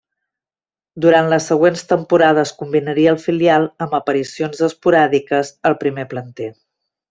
Durant 1.05 1.29
les 1.33 1.49
següents 1.51 1.83
temporades 1.91 2.55
combinaria 2.63 3.13
el 3.17 3.21
filial 3.27 3.69
amb 3.87 3.95
aparicions 4.01 4.67
esporàdiques 4.71 5.57
al 5.71 5.81
primer 5.87 6.09
planter. 6.17 6.53